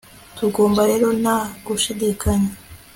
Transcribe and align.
tugomba 0.37 0.81
rero, 0.89 1.07
nta 1.21 1.37
gushidikanya 1.65 2.51